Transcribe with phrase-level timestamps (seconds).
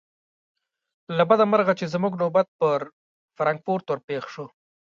[1.17, 2.79] له بده مرغه چې زموږ نوبت پر
[3.37, 4.45] فرانکفورت ور پیښ شو.